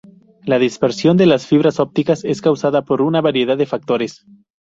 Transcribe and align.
La 0.45 0.57
dispersión 0.57 1.15
de 1.15 1.27
las 1.27 1.45
fibras 1.45 1.79
ópticas 1.79 2.23
es 2.25 2.41
causada 2.41 2.81
por 2.85 3.03
una 3.03 3.21
variedad 3.21 3.55
de 3.55 3.67
factores. 3.67 4.25